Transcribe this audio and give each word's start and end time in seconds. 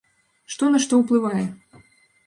Што 0.53 0.71
на 0.77 0.81
што 0.85 1.01
ўплывае? 1.03 1.47